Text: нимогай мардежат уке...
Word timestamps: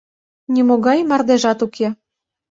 нимогай 0.53 0.99
мардежат 1.09 1.59
уке... 1.67 1.87